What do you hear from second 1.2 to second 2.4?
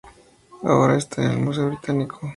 en el Museo Británico.